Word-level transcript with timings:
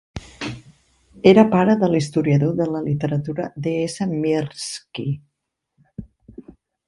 Era 1.31 1.43
pare 1.51 1.75
de 1.83 1.89
l'historiador 1.91 2.55
de 2.61 2.67
la 2.77 2.81
literatura 2.87 3.45
D. 3.67 3.75
S. 3.83 4.07
Mirsky. 4.25 5.07